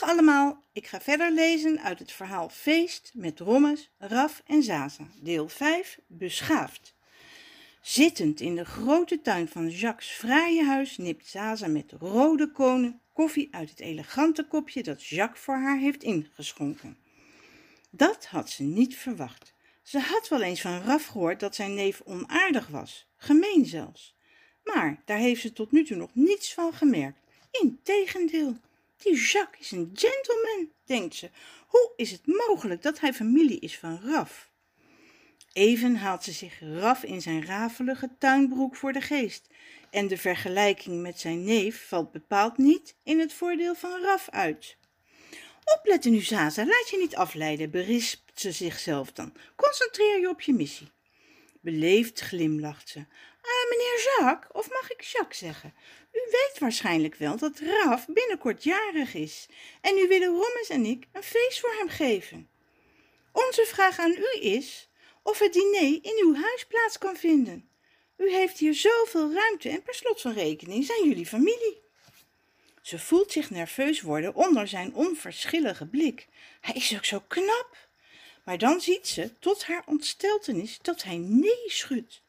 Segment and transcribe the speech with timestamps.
[0.00, 5.08] Dag allemaal, ik ga verder lezen uit het verhaal Feest met Rommes, Raf en Zaza,
[5.20, 6.94] deel 5, Beschaafd.
[7.80, 13.48] Zittend in de grote tuin van Jacques' fraaie huis nipt Zaza met rode konen koffie
[13.50, 16.96] uit het elegante kopje dat Jacques voor haar heeft ingeschonken.
[17.90, 19.54] Dat had ze niet verwacht.
[19.82, 24.16] Ze had wel eens van Raf gehoord dat zijn neef onaardig was, gemeen zelfs.
[24.64, 27.18] Maar daar heeft ze tot nu toe nog niets van gemerkt.
[27.50, 28.56] Integendeel.
[29.06, 31.30] Die Jacques is een gentleman, denkt ze.
[31.66, 34.50] Hoe is het mogelijk dat hij familie is van Raf?
[35.52, 39.46] Even haalt ze zich Raf in zijn rafelige tuinbroek voor de geest.
[39.90, 44.76] En de vergelijking met zijn neef valt bepaald niet in het voordeel van Raf uit.
[45.78, 49.32] Opletten nu, Zaza, laat je niet afleiden, berispt ze zichzelf dan.
[49.56, 50.90] Concentreer je op je missie.
[51.60, 53.06] Beleefd glimlacht ze.
[53.46, 55.74] Ah, meneer Jacques, of mag ik Jacques zeggen?
[56.12, 59.46] U weet waarschijnlijk wel dat Raf binnenkort jarig is.
[59.80, 62.48] En nu willen Rommes en ik een feest voor hem geven.
[63.32, 64.88] Onze vraag aan u is
[65.22, 67.68] of het diner in uw huis plaats kan vinden.
[68.16, 71.80] U heeft hier zoveel ruimte en per slot van rekening zijn jullie familie.
[72.82, 76.26] Ze voelt zich nerveus worden onder zijn onverschillige blik.
[76.60, 77.88] Hij is ook zo knap.
[78.44, 82.22] Maar dan ziet ze, tot haar ontsteltenis, dat hij nee schudt.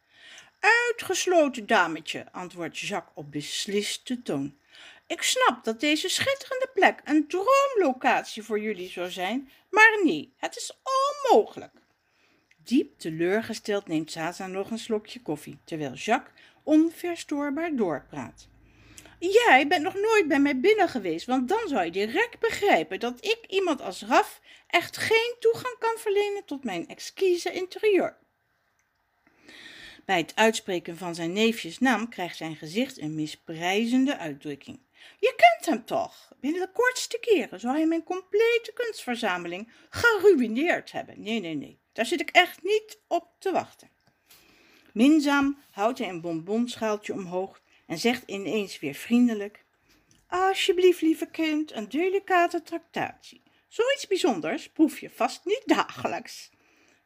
[0.59, 4.57] Uitgesloten, dametje, antwoordt Jacques op besliste toon.
[5.07, 10.55] Ik snap dat deze schitterende plek een droomlocatie voor jullie zou zijn, maar nee, het
[10.55, 11.73] is onmogelijk.
[12.63, 18.47] Diep teleurgesteld neemt Zaza nog een slokje koffie, terwijl Jacques onverstoorbaar doorpraat.
[19.19, 23.25] Jij bent nog nooit bij mij binnen geweest, want dan zou je direct begrijpen dat
[23.25, 28.17] ik iemand als Raf echt geen toegang kan verlenen tot mijn exquise interieur.
[30.07, 34.79] Bij het uitspreken van zijn neefjes naam krijgt zijn gezicht een misprijzende uitdrukking.
[35.19, 36.31] Je kent hem toch?
[36.39, 41.21] Binnen de kortste keren zou hij mijn complete kunstverzameling geruineerd hebben.
[41.21, 43.89] Nee, nee, nee, daar zit ik echt niet op te wachten.
[44.93, 49.63] Minzaam houdt hij een bonbonschaaltje omhoog en zegt ineens weer vriendelijk:
[50.27, 53.41] Alsjeblieft, lieve kind, een delicate tractatie.
[53.67, 56.49] Zoiets bijzonders proef je vast niet dagelijks.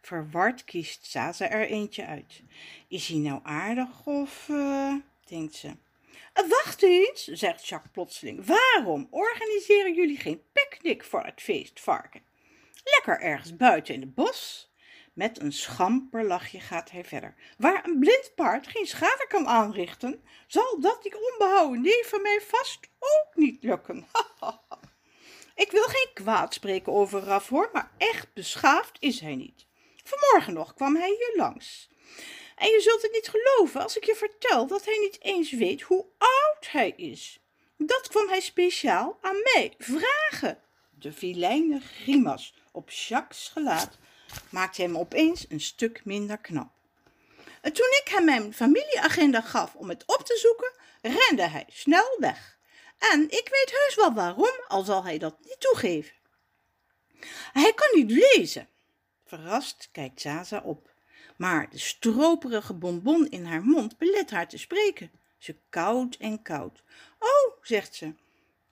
[0.01, 2.43] Verward kiest Zaza er eentje uit.
[2.87, 4.95] Is hij nou aardig of, uh,
[5.25, 5.67] denkt ze.
[5.67, 8.45] Uh, wacht eens, zegt Jacques plotseling.
[8.45, 12.21] Waarom organiseren jullie geen picknick voor het feestvarken?
[12.83, 14.69] Lekker ergens buiten in het bos.
[15.13, 17.35] Met een schamper lachje gaat hij verder.
[17.57, 22.41] Waar een blind paard geen schade kan aanrichten, zal dat die onbehouden neef van mij
[22.41, 24.05] vast ook niet lukken.
[25.55, 29.65] Ik wil geen kwaad spreken over Raf hoor, maar echt beschaafd is hij niet.
[30.03, 31.89] Vanmorgen nog kwam hij hier langs.
[32.55, 35.81] En je zult het niet geloven als ik je vertel dat hij niet eens weet
[35.81, 37.39] hoe oud hij is.
[37.77, 40.63] Dat kwam hij speciaal aan mij vragen.
[40.89, 43.97] De vilijne grimas op Jacques' gelaat
[44.49, 46.71] maakte hem opeens een stuk minder knap.
[47.61, 52.15] En toen ik hem mijn familieagenda gaf om het op te zoeken, rende hij snel
[52.19, 52.57] weg.
[52.97, 56.13] En ik weet heus wel waarom, al zal hij dat niet toegeven.
[57.53, 58.67] Hij kan niet lezen.
[59.31, 60.89] Verrast kijkt Zaza op.
[61.37, 65.11] Maar de stroperige bonbon in haar mond belet haar te spreken.
[65.37, 66.83] Ze koud en koud.
[67.19, 68.13] Oh, zegt ze,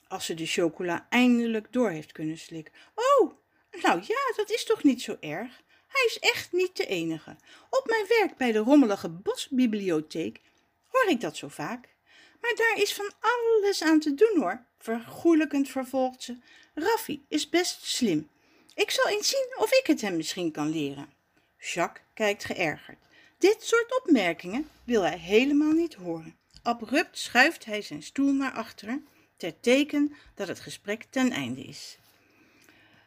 [0.08, 2.74] als ze de chocola eindelijk door heeft kunnen slikken.
[2.96, 3.34] Oh,
[3.82, 5.62] nou ja, dat is toch niet zo erg.
[5.88, 7.36] Hij is echt niet de enige.
[7.70, 10.42] Op mijn werk bij de rommelige bosbibliotheek
[10.88, 11.96] hoor ik dat zo vaak.
[12.42, 16.38] Maar daar is van alles aan te doen hoor, vergoelijkend vervolgt ze.
[16.74, 18.30] Raffi is best slim.
[18.80, 21.14] Ik zal eens zien of ik het hem misschien kan leren.
[21.58, 22.98] Jacques kijkt geërgerd.
[23.38, 26.38] Dit soort opmerkingen wil hij helemaal niet horen.
[26.64, 29.08] Abrupt schuift hij zijn stoel naar achteren,
[29.38, 31.98] ter teken dat het gesprek ten einde is.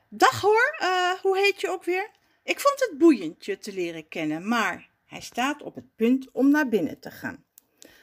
[0.08, 2.10] Dag hoor, uh, hoe heet je ook weer?
[2.44, 6.50] Ik vond het boeiend je te leren kennen, maar hij staat op het punt om
[6.50, 7.44] naar binnen te gaan.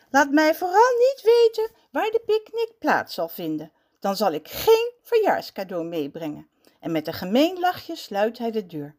[0.09, 3.71] Laat mij vooral niet weten waar de picknick plaats zal vinden.
[3.99, 6.49] Dan zal ik geen verjaarscadeau meebrengen.
[6.79, 8.95] En met een gemeen lachje sluit hij de deur.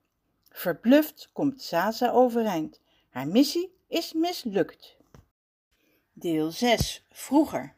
[0.51, 2.81] Verbluft komt Zaza overeind.
[3.09, 4.97] Haar missie is mislukt.
[6.13, 7.05] Deel 6.
[7.11, 7.75] Vroeger.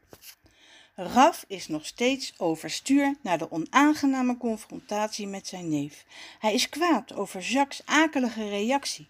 [0.95, 6.05] Raf is nog steeds overstuur na de onaangename confrontatie met zijn neef.
[6.39, 9.09] Hij is kwaad over Jacques' akelige reactie.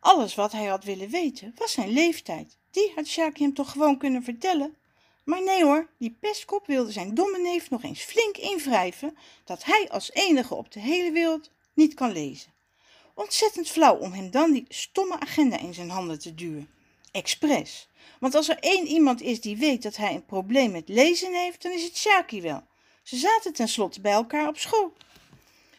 [0.00, 2.56] Alles wat hij had willen weten was zijn leeftijd.
[2.70, 4.76] Die had Jacques hem toch gewoon kunnen vertellen?
[5.28, 9.88] Maar nee hoor, die pestkop wilde zijn domme neef nog eens flink invrijven dat hij
[9.90, 12.52] als enige op de hele wereld niet kan lezen.
[13.14, 16.70] Ontzettend flauw om hem dan die stomme agenda in zijn handen te duwen.
[17.10, 17.88] Expres.
[18.20, 21.62] Want als er één iemand is die weet dat hij een probleem met lezen heeft,
[21.62, 22.62] dan is het Sjaki wel.
[23.02, 24.92] Ze zaten tenslotte bij elkaar op school.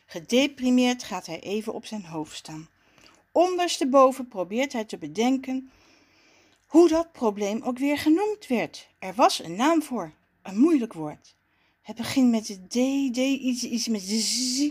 [0.05, 2.69] Gedeprimeerd gaat hij even op zijn hoofd staan.
[3.31, 5.71] Ondersteboven probeert hij te bedenken
[6.69, 8.89] hoe dat probleem ook weer genoemd werd.
[8.99, 10.13] Er was een naam voor,
[10.43, 11.35] een moeilijk woord.
[11.81, 14.69] Het begint met de D, D, iets, iets met Z.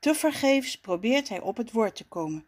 [0.00, 2.46] Tevergeefs probeert hij op het woord te komen.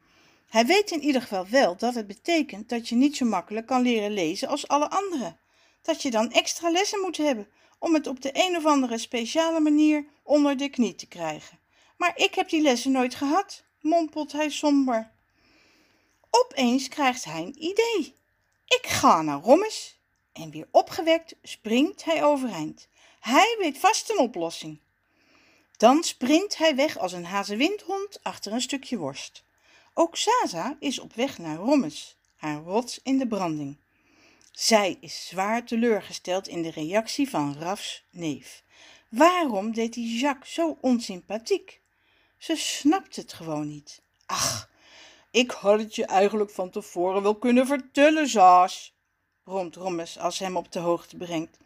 [0.48, 3.82] Hij weet in ieder geval wel dat het betekent dat je niet zo makkelijk kan
[3.82, 5.38] leren lezen als alle anderen.
[5.82, 7.48] Dat je dan extra lessen moet hebben
[7.78, 11.58] om het op de een of andere speciale manier onder de knie te krijgen.
[11.96, 15.10] Maar ik heb die lessen nooit gehad, mompelt hij somber.
[16.30, 18.18] Opeens krijgt hij een idee.
[18.70, 19.98] Ik ga naar Rommes.
[20.32, 22.88] En weer opgewekt springt hij overeind.
[23.20, 24.80] Hij weet vast een oplossing.
[25.76, 29.44] Dan sprint hij weg als een hazewindhond achter een stukje worst.
[29.94, 33.76] Ook Zaza is op weg naar Rommes, haar rots in de branding.
[34.52, 38.62] Zij is zwaar teleurgesteld in de reactie van Rafs neef.
[39.08, 41.80] Waarom deed die Jacques zo onsympathiek?
[42.38, 44.02] Ze snapt het gewoon niet.
[44.26, 44.69] Ach,
[45.30, 48.94] ik had het je eigenlijk van tevoren wel kunnen vertellen, Zaas,
[49.44, 51.56] bromt Rommes als hem op de hoogte brengt.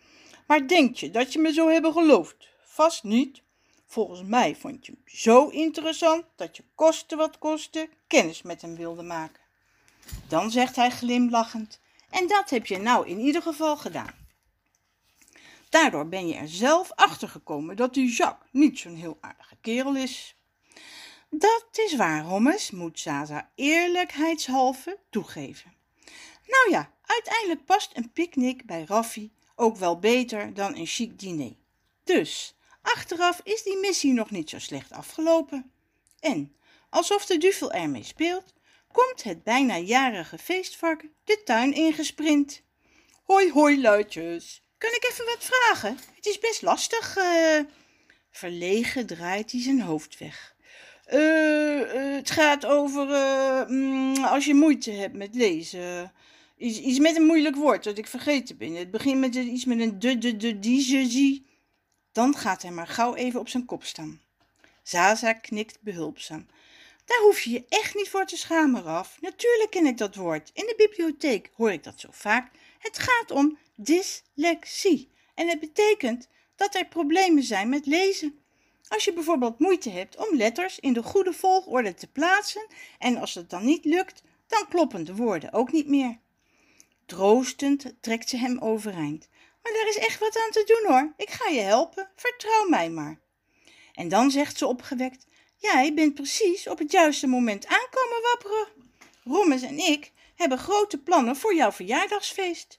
[0.46, 2.48] Maar denk je dat je me zo hebben geloofd?
[2.64, 3.42] Vast niet.
[3.86, 8.76] Volgens mij vond je hem zo interessant dat je koste wat koste kennis met hem
[8.76, 9.42] wilde maken.
[10.28, 14.14] Dan zegt hij glimlachend, en dat heb je nou in ieder geval gedaan.
[15.68, 19.96] Daardoor ben je er zelf achter gekomen dat die Jacques niet zo'n heel aardige kerel
[19.96, 20.36] is.
[21.38, 25.74] Dat is waar, Hommes, moet Zaza eerlijkheidshalve toegeven.
[26.46, 31.56] Nou ja, uiteindelijk past een picknick bij Raffi ook wel beter dan een chic diner.
[32.04, 35.72] Dus, achteraf is die missie nog niet zo slecht afgelopen.
[36.20, 36.56] En,
[36.90, 38.52] alsof de duvel ermee speelt,
[38.92, 42.62] komt het bijna jarige feestvarken de tuin ingesprint.
[43.24, 44.62] Hoi, hoi, luidjes.
[44.78, 45.98] Kan ik even wat vragen?
[46.14, 47.16] Het is best lastig.
[47.16, 47.60] Uh...
[48.30, 50.53] Verlegen draait hij zijn hoofd weg.
[51.12, 53.08] Uh, het gaat over
[53.68, 56.12] uh, als je moeite hebt met lezen.
[56.56, 58.74] Iets, met een moeilijk woord dat ik vergeten ben.
[58.74, 61.46] Het begint met iets met een de, de, de, die.
[62.12, 64.20] Dan gaat hij maar gauw even op zijn kop staan.
[64.82, 66.46] Zaza knikt behulpzaam.
[67.04, 69.20] Daar hoef je je echt niet voor te schamen, Raf.
[69.20, 70.50] Natuurlijk ken ik dat woord.
[70.54, 72.50] In de bibliotheek hoor ik dat zo vaak.
[72.78, 75.10] Het gaat om dyslexie.
[75.34, 78.43] En het betekent dat er problemen zijn met lezen.
[78.94, 82.66] Als je bijvoorbeeld moeite hebt om letters in de goede volgorde te plaatsen
[82.98, 86.18] en als het dan niet lukt, dan kloppen de woorden ook niet meer.
[87.06, 89.28] Troostend trekt ze hem overeind.
[89.62, 91.12] Maar daar is echt wat aan te doen hoor.
[91.16, 92.10] Ik ga je helpen.
[92.16, 93.20] Vertrouw mij maar.
[93.92, 95.26] En dan zegt ze opgewekt:
[95.56, 98.68] Jij bent precies op het juiste moment aankomen wapperen.
[99.24, 102.78] Rommes en ik hebben grote plannen voor jouw verjaardagsfeest.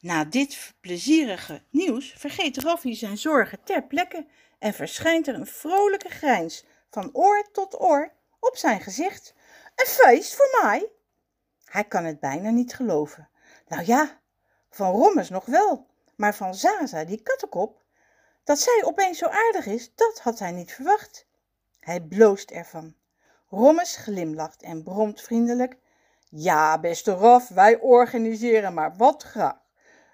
[0.00, 4.26] Na dit plezierige nieuws vergeet Raffi zijn zorgen ter plekke
[4.58, 9.34] en verschijnt er een vrolijke grijns van oor tot oor op zijn gezicht.
[9.74, 10.90] Een feest voor mij?
[11.64, 13.28] Hij kan het bijna niet geloven.
[13.68, 14.20] Nou ja,
[14.70, 15.86] van Rommes nog wel,
[16.16, 17.82] maar van Zaza, die kattenkop,
[18.44, 21.26] dat zij opeens zo aardig is, dat had hij niet verwacht.
[21.80, 22.94] Hij bloost ervan.
[23.48, 25.76] Rommes glimlacht en bromt vriendelijk.
[26.28, 29.58] Ja, beste Raf, wij organiseren maar wat graag.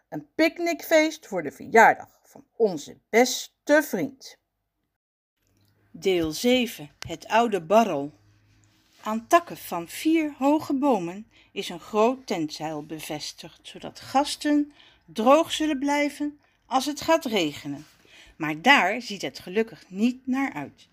[0.08, 4.38] Een picknickfeest voor de verjaardag van onze beste vriend.
[5.94, 6.90] Deel 7.
[7.06, 8.12] Het oude barrel.
[9.02, 14.72] Aan takken van vier hoge bomen is een groot tentzeil bevestigd, zodat gasten
[15.04, 17.86] droog zullen blijven als het gaat regenen.
[18.36, 20.88] Maar daar ziet het gelukkig niet naar uit.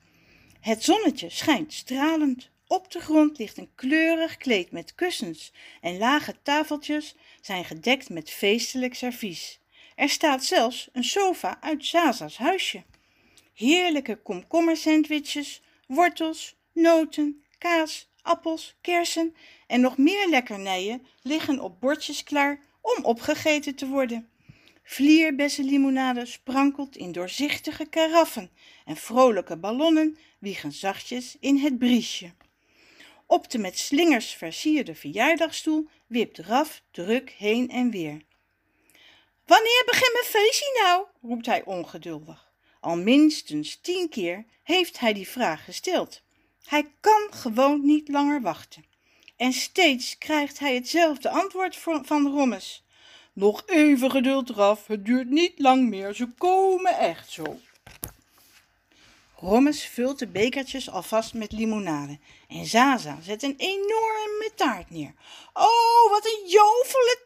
[0.60, 2.50] Het zonnetje schijnt stralend.
[2.68, 8.30] Op de grond ligt een kleurig kleed met kussens en lage tafeltjes zijn gedekt met
[8.30, 9.60] feestelijk servies.
[9.96, 12.84] Er staat zelfs een sofa uit Zaza's huisje.
[13.60, 19.36] Heerlijke komkommersandwiches, wortels, noten, kaas, appels, kersen
[19.68, 24.30] en nog meer lekkernijen liggen op bordjes klaar om opgegeten te worden.
[24.84, 28.52] Vlierbessenlimonade sprankelt in doorzichtige karaffen
[28.86, 32.32] en vrolijke ballonnen wiegen zachtjes in het briesje.
[33.26, 38.22] Op de met slingers versierde verjaardagsstoel wipt Raf druk heen en weer.
[39.46, 41.06] Wanneer begint mijn feestje nou?
[41.22, 42.49] roept hij ongeduldig.
[42.80, 46.22] Al minstens tien keer heeft hij die vraag gesteld.
[46.66, 48.86] Hij kan gewoon niet langer wachten.
[49.36, 52.84] En steeds krijgt hij hetzelfde antwoord van Rommes.
[53.34, 57.60] Nog even geduld, Raf, het duurt niet lang meer, ze komen echt zo.
[59.36, 65.14] Rommes vult de bekertjes alvast met limonade en Zaza zet een enorme taart neer.
[65.54, 67.26] Oh, wat een jovele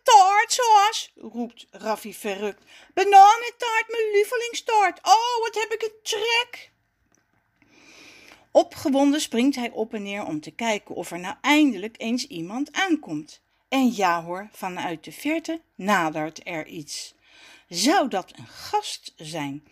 [0.54, 2.64] zoals, roept Raffi verrukt.
[2.94, 5.00] Bananentaart, mijn lievelingstaart.
[5.04, 6.72] Oh, wat heb ik een trek.
[8.52, 12.72] Opgewonden springt hij op en neer om te kijken of er nou eindelijk eens iemand
[12.72, 13.42] aankomt.
[13.70, 17.16] En ja hoor, vanuit de verte nadert er iets.
[17.70, 19.68] Zou dat een gast zijn?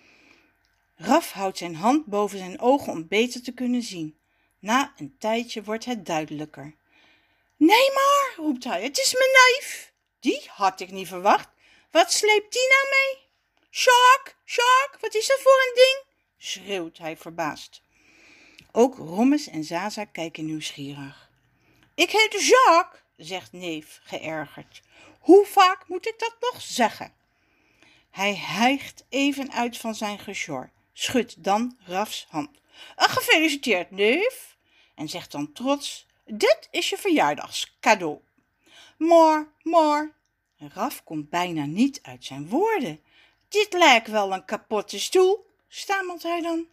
[0.95, 4.17] Raf houdt zijn hand boven zijn ogen om beter te kunnen zien.
[4.59, 6.75] Na een tijdje wordt het duidelijker.
[7.57, 9.90] Nee maar, roept hij, het is mijn neef.
[10.21, 11.49] Die had ik niet verwacht.
[11.91, 13.29] Wat sleept die nou mee?
[13.71, 16.03] Shark, Shark, wat is dat voor een ding?
[16.37, 17.81] schreeuwt hij verbaasd.
[18.71, 21.29] Ook Rommes en Zaza kijken nieuwsgierig.
[21.95, 24.81] Ik heet Jacques, zegt neef geërgerd.
[25.19, 27.13] Hoe vaak moet ik dat nog zeggen?
[28.11, 32.49] Hij hijgt even uit van zijn gesjor, schudt dan Rafs hand.
[32.95, 34.57] Gefeliciteerd, neef,
[34.95, 38.19] en zegt dan trots: Dit is je verjaardagscadeau.
[39.07, 40.11] Maar, maar,
[40.57, 42.99] Raf komt bijna niet uit zijn woorden.
[43.49, 46.67] Dit lijkt wel een kapotte stoel, stamelt hij dan.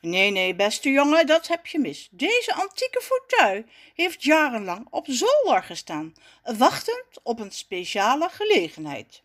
[0.00, 2.08] Nee, nee, beste jongen, dat heb je mis.
[2.10, 6.14] Deze antieke fauteuil heeft jarenlang op zolder gestaan,
[6.56, 9.22] wachtend op een speciale gelegenheid.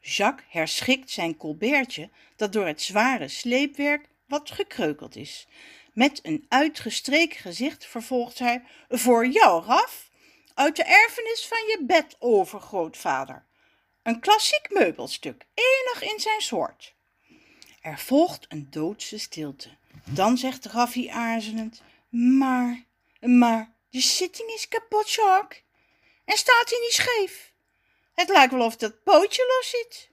[0.00, 5.46] Jacques herschikt zijn colbertje, dat door het zware sleepwerk wat gekreukeld is.
[5.92, 10.06] Met een uitgestreken gezicht vervolgt hij: Voor jou, Raf,
[10.56, 13.44] uit de erfenis van je bedovergrootvader.
[14.02, 16.94] Een klassiek meubelstuk, enig in zijn soort.
[17.80, 19.68] Er volgt een doodse stilte.
[20.04, 22.84] Dan zegt Raffi aarzelend: Maar,
[23.20, 25.62] maar, de zitting is kapot, Jacques.
[26.24, 27.52] En staat hij niet scheef?
[28.14, 30.08] Het lijkt wel of dat pootje los zit.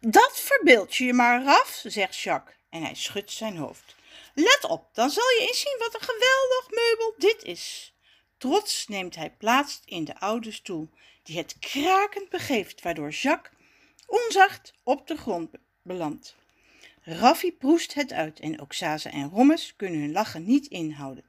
[0.00, 3.94] Dat verbeeld je je maar, Raf, zegt Jacques en hij schudt zijn hoofd.
[4.34, 7.89] Let op, dan zal je eens zien wat een geweldig meubel dit is.
[8.40, 10.90] Trots neemt hij plaats in de oude stoel,
[11.22, 13.52] die het krakend begeeft, waardoor Jacques
[14.06, 15.50] onzacht op de grond
[15.82, 16.36] belandt.
[17.02, 21.24] Raffi proest het uit en ook Zaza en Rommes kunnen hun lachen niet inhouden.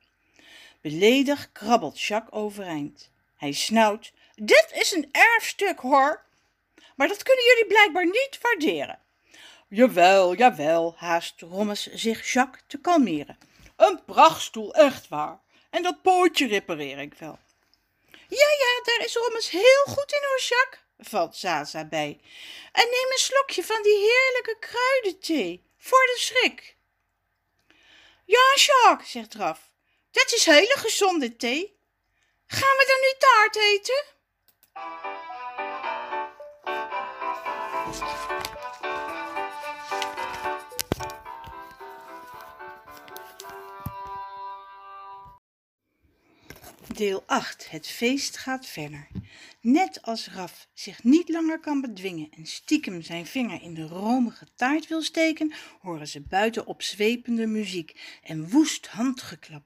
[0.82, 3.12] Beledig krabbelt Jacques overeind.
[3.36, 6.26] Hij snauwt, dit is een erfstuk hoor,
[6.96, 9.00] maar dat kunnen jullie blijkbaar niet waarderen.
[9.68, 13.38] Jawel, jawel, haast Rommes zich Jacques te kalmeren.
[13.76, 15.40] Een prachtstoel, echt waar.
[15.72, 17.40] En dat pootje repareer ik wel.
[18.12, 22.22] Ja, ja, daar is Rommes heel goed in hoor, Jacques, valt Zaza bij.
[22.72, 26.76] En neem een slokje van die heerlijke kruidenthee, voor de schrik.
[28.26, 29.72] Ja, Jacques, zegt Raf,
[30.12, 31.80] dat is hele gezonde thee.
[32.46, 34.04] Gaan we dan nu taart eten?
[47.02, 47.70] Deel 8.
[47.70, 49.08] Het feest gaat verder.
[49.62, 54.48] Net als Raf zich niet langer kan bedwingen en stiekem zijn vinger in de romige
[54.56, 59.64] taart wil steken, horen ze buiten opzwepende muziek en woest handgeklap.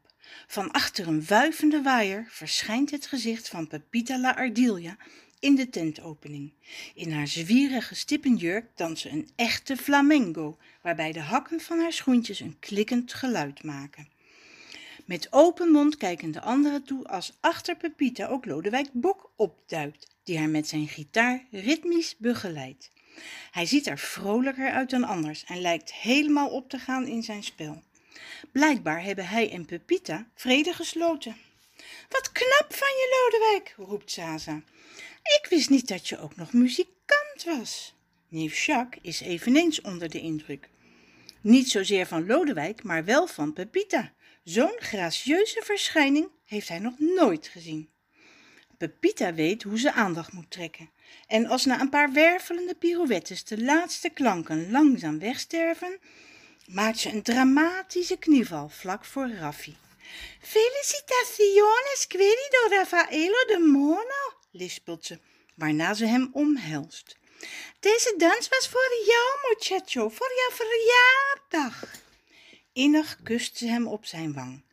[0.47, 4.97] Van achter een wuivende waaier verschijnt het gezicht van Pepita la Ardilia
[5.39, 6.53] in de tentopening.
[6.93, 12.59] In haar zwierige stippenjurk danst een echte flamengo, waarbij de hakken van haar schoentjes een
[12.59, 14.14] klikkend geluid maken.
[15.05, 20.37] Met open mond kijken de anderen toe als achter Pepita ook Lodewijk Bok opduikt, die
[20.37, 22.91] haar met zijn gitaar ritmisch begeleidt.
[23.51, 27.43] Hij ziet er vrolijker uit dan anders en lijkt helemaal op te gaan in zijn
[27.43, 27.83] spel.
[28.51, 31.37] Blijkbaar hebben hij en Pepita vrede gesloten.
[32.09, 34.61] Wat knap van je, Lodewijk, roept Zaza.
[35.23, 37.93] Ik wist niet dat je ook nog muzikant was.
[38.27, 40.69] Neef Jacques is eveneens onder de indruk.
[41.45, 44.13] Niet zozeer van Lodewijk, maar wel van Pepita.
[44.43, 47.89] Zo'n gracieuze verschijning heeft hij nog nooit gezien.
[48.77, 50.89] Pepita weet hoe ze aandacht moet trekken.
[51.27, 55.99] En als na een paar wervelende pirouettes de laatste klanken langzaam wegsterven,
[56.65, 59.75] maakt ze een dramatische knieval vlak voor Raffi.
[60.41, 65.19] Felicitaciones, querido Rafaelo de Mono, lispelt ze,
[65.55, 67.17] waarna ze hem omhelst.
[67.79, 71.83] Deze dans was voor jou, muchacho, voor jouw verjaardag.
[72.73, 74.63] Innig kust ze hem op zijn wang.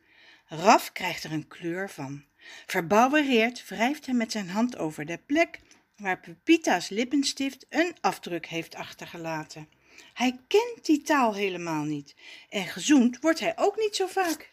[0.47, 2.25] Raf krijgt er een kleur van.
[2.65, 5.59] Verbouwereerd wrijft hij met zijn hand over de plek
[5.97, 9.69] waar Pepita's lippenstift een afdruk heeft achtergelaten.
[10.13, 12.15] Hij kent die taal helemaal niet
[12.49, 14.51] en gezoend wordt hij ook niet zo vaak.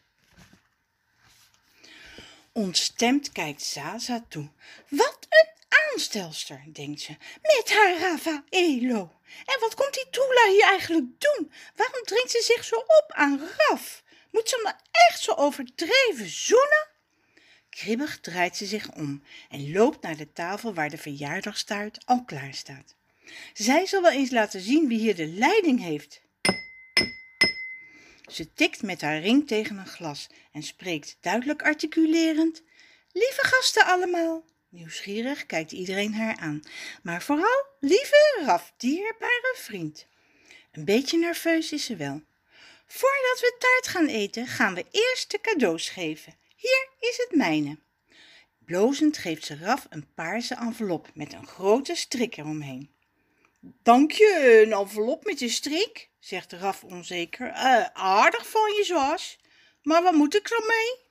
[2.52, 4.48] Ontstemd kijkt Zaza toe.
[4.88, 5.59] Wat een
[5.92, 9.20] aanstelster, denkt ze, met haar Raffaello.
[9.44, 11.52] En wat komt die Tula hier eigenlijk doen?
[11.76, 14.02] Waarom dringt ze zich zo op aan Raf?
[14.30, 14.74] Moet ze hem
[15.08, 16.88] echt zo overdreven zoenen?
[17.70, 22.54] Kribbig draait ze zich om en loopt naar de tafel waar de verjaardagstaart al klaar
[22.54, 22.94] staat.
[23.52, 26.20] Zij zal wel eens laten zien wie hier de leiding heeft.
[28.30, 32.62] Ze tikt met haar ring tegen een glas en spreekt duidelijk articulerend.
[33.12, 34.44] Lieve gasten allemaal.
[34.70, 36.62] Nieuwsgierig kijkt iedereen haar aan,
[37.02, 40.06] maar vooral lieve Raf, dierbare vriend.
[40.72, 42.22] Een beetje nerveus is ze wel.
[42.86, 46.34] Voordat we taart gaan eten, gaan we eerst de cadeaus geven.
[46.56, 47.78] Hier is het mijne.
[48.58, 52.90] Blozend geeft ze Raf een paarse envelop met een grote strik eromheen.
[53.82, 57.46] Dank je, een envelop met een strik, zegt Raf onzeker.
[57.46, 59.38] Uh, aardig van je, zoals.
[59.82, 61.08] Maar wat moet ik ermee?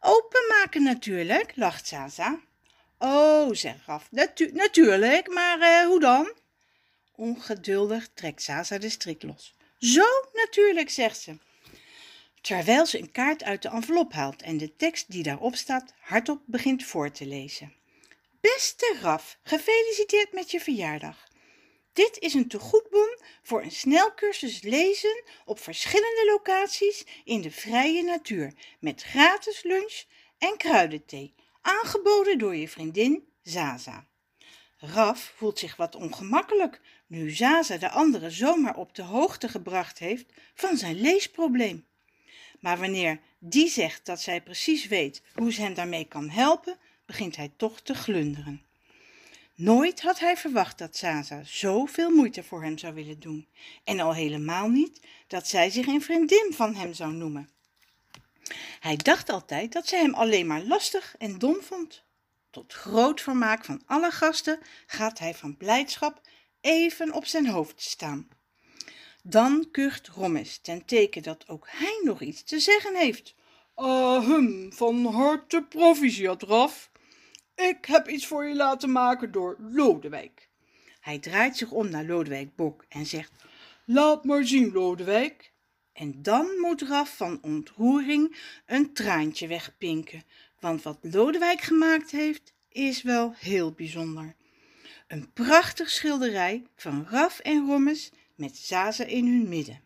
[0.00, 2.46] Openmaken natuurlijk, lacht Zaza.
[2.98, 6.32] Oh, zegt Raf, Natu natuurlijk, maar uh, hoe dan?
[7.14, 9.54] Ongeduldig trekt Zaza de strik los.
[9.78, 11.38] Zo natuurlijk, zegt ze.
[12.40, 16.42] Terwijl ze een kaart uit de envelop haalt en de tekst die daarop staat hardop
[16.46, 17.72] begint voor te lezen.
[18.40, 21.28] Beste Raf, gefeliciteerd met je verjaardag.
[21.92, 28.52] Dit is een tegoedbon voor een snelcursus lezen op verschillende locaties in de vrije natuur
[28.80, 30.04] met gratis lunch
[30.38, 31.34] en kruidenthee,
[31.68, 34.06] aangeboden door je vriendin Zaza.
[34.76, 40.32] Raf voelt zich wat ongemakkelijk nu Zaza de anderen zomaar op de hoogte gebracht heeft
[40.54, 41.86] van zijn leesprobleem.
[42.60, 47.36] Maar wanneer die zegt dat zij precies weet hoe ze hem daarmee kan helpen, begint
[47.36, 48.62] hij toch te glunderen.
[49.54, 53.48] Nooit had hij verwacht dat Zaza zoveel moeite voor hem zou willen doen.
[53.84, 57.48] En al helemaal niet dat zij zich een vriendin van hem zou noemen.
[58.80, 62.04] Hij dacht altijd dat ze hem alleen maar lastig en dom vond.
[62.50, 66.20] Tot groot vermaak van alle gasten gaat hij van blijdschap
[66.60, 68.28] even op zijn hoofd staan.
[69.22, 73.34] Dan kucht Rommes ten teken dat ook hij nog iets te zeggen heeft.
[73.74, 76.90] Ahem, van harte proficiat, Raf.
[77.54, 80.48] Ik heb iets voor je laten maken door Lodewijk.
[81.00, 83.32] Hij draait zich om naar Lodewijk Bok en zegt:
[83.84, 85.52] Laat maar zien, Lodewijk.
[85.98, 90.24] En dan moet Raf van ontroering een traantje wegpinken,
[90.60, 94.34] want wat Lodewijk gemaakt heeft, is wel heel bijzonder.
[95.08, 99.80] Een prachtig schilderij van Raf en Rommes met Zaza in hun midden.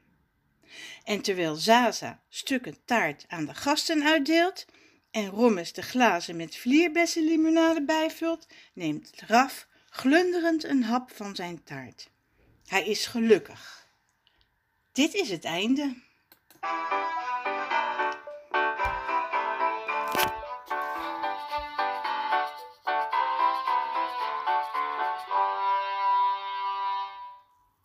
[1.05, 4.65] En terwijl Zaza stukken taart aan de gasten uitdeelt,
[5.11, 12.11] en Rommes de glazen met vlierbessenlimonade bijvult, neemt Raf glunderend een hap van zijn taart.
[12.67, 13.82] Hij is gelukkig.
[14.93, 15.95] Dit is het einde.